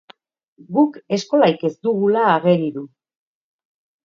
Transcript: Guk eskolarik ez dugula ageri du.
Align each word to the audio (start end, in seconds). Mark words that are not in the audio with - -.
Guk 0.77 0.97
eskolarik 1.17 1.67
ez 1.69 1.71
dugula 1.89 2.25
ageri 2.31 2.73
du. 2.79 2.85